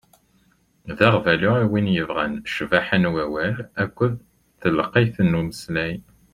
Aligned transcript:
D 0.97 0.99
aɣbalu 1.07 1.51
i 1.63 1.65
win 1.71 1.87
yebɣan 1.95 2.33
ccbaḥa 2.49 2.97
n 3.01 3.11
wawal 3.13 3.55
akked 3.83 4.13
telqayt 4.61 5.17
n 5.23 5.37
umeslay. 5.39 5.95